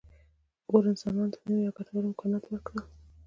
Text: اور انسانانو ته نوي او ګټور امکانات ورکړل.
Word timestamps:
اور 0.69 0.81
انسانانو 0.91 1.33
ته 1.33 1.39
نوي 1.49 1.63
او 1.67 1.75
ګټور 1.77 2.03
امکانات 2.09 2.43
ورکړل. 2.47 2.79